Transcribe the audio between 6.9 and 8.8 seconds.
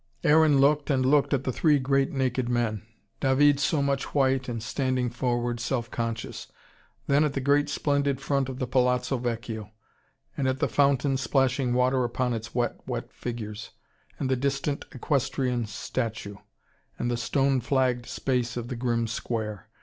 then at the great splendid front of the